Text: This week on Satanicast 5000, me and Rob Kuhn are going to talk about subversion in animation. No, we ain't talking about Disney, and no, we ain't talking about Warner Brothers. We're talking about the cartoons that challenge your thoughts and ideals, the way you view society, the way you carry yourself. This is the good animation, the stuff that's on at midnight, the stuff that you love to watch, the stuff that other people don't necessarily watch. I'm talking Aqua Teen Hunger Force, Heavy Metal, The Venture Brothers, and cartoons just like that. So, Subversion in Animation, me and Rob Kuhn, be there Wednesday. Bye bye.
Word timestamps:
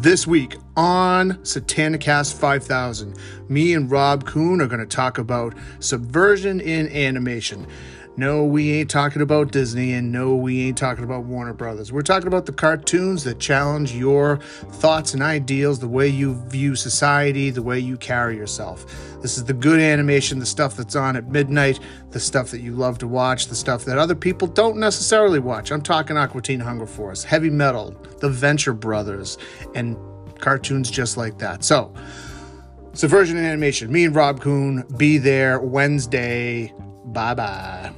This 0.00 0.28
week 0.28 0.54
on 0.76 1.32
Satanicast 1.38 2.38
5000, 2.38 3.16
me 3.48 3.74
and 3.74 3.90
Rob 3.90 4.24
Kuhn 4.24 4.60
are 4.60 4.68
going 4.68 4.78
to 4.78 4.86
talk 4.86 5.18
about 5.18 5.54
subversion 5.80 6.60
in 6.60 6.86
animation. 6.92 7.66
No, 8.18 8.42
we 8.42 8.72
ain't 8.72 8.90
talking 8.90 9.22
about 9.22 9.52
Disney, 9.52 9.92
and 9.92 10.10
no, 10.10 10.34
we 10.34 10.66
ain't 10.66 10.76
talking 10.76 11.04
about 11.04 11.22
Warner 11.22 11.54
Brothers. 11.54 11.92
We're 11.92 12.02
talking 12.02 12.26
about 12.26 12.46
the 12.46 12.52
cartoons 12.52 13.22
that 13.22 13.38
challenge 13.38 13.92
your 13.92 14.38
thoughts 14.38 15.14
and 15.14 15.22
ideals, 15.22 15.78
the 15.78 15.86
way 15.86 16.08
you 16.08 16.34
view 16.48 16.74
society, 16.74 17.50
the 17.50 17.62
way 17.62 17.78
you 17.78 17.96
carry 17.96 18.36
yourself. 18.36 18.86
This 19.22 19.38
is 19.38 19.44
the 19.44 19.52
good 19.52 19.78
animation, 19.78 20.40
the 20.40 20.46
stuff 20.46 20.76
that's 20.76 20.96
on 20.96 21.14
at 21.14 21.28
midnight, 21.28 21.78
the 22.10 22.18
stuff 22.18 22.50
that 22.50 22.60
you 22.60 22.74
love 22.74 22.98
to 22.98 23.06
watch, 23.06 23.46
the 23.46 23.54
stuff 23.54 23.84
that 23.84 23.98
other 23.98 24.16
people 24.16 24.48
don't 24.48 24.78
necessarily 24.78 25.38
watch. 25.38 25.70
I'm 25.70 25.80
talking 25.80 26.16
Aqua 26.16 26.42
Teen 26.42 26.58
Hunger 26.58 26.86
Force, 26.86 27.22
Heavy 27.22 27.50
Metal, 27.50 27.92
The 28.18 28.30
Venture 28.30 28.74
Brothers, 28.74 29.38
and 29.76 29.96
cartoons 30.40 30.90
just 30.90 31.16
like 31.16 31.38
that. 31.38 31.62
So, 31.62 31.94
Subversion 32.94 33.36
in 33.36 33.44
Animation, 33.44 33.92
me 33.92 34.06
and 34.06 34.14
Rob 34.16 34.40
Kuhn, 34.40 34.84
be 34.96 35.18
there 35.18 35.60
Wednesday. 35.60 36.74
Bye 37.04 37.34
bye. 37.34 37.92